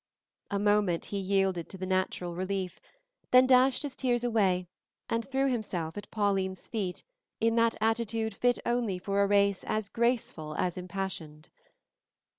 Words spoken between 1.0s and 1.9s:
he yielded to the